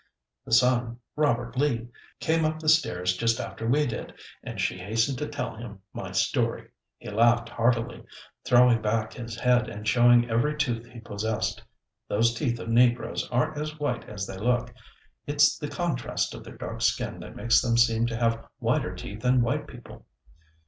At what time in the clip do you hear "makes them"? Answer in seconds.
17.35-17.77